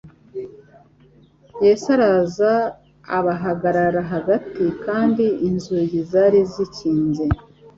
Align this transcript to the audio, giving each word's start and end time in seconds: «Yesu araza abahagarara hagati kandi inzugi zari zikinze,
«Yesu 1.65 1.85
araza 1.95 2.51
abahagarara 3.17 4.01
hagati 4.13 4.63
kandi 4.85 5.25
inzugi 5.47 5.97
zari 6.11 6.39
zikinze, 6.53 7.25